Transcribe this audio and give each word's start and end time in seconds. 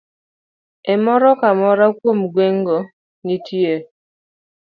E 0.93 0.93
moro 1.03 1.29
ka 1.41 1.49
moro 1.61 1.85
kuom 1.97 2.19
gwenge 2.33 2.63
go, 2.67 2.77
nitie 3.25 3.73